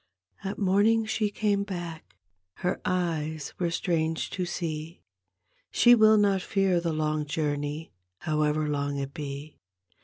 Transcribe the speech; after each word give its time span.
At 0.43 0.57
morning 0.57 1.05
she 1.05 1.29
came 1.29 1.63
hack.; 1.67 2.15
Her 2.65 2.81
eyes 2.83 3.53
were 3.59 3.69
strange 3.69 4.31
to 4.31 4.47
see. 4.47 5.03
She 5.69 5.93
will 5.93 6.17
not 6.17 6.41
fear 6.41 6.81
the 6.81 6.91
long 6.91 7.23
joum^, 7.23 7.91
However 8.17 8.67
long 8.67 8.97
it 8.97 9.13
be. 9.13 9.59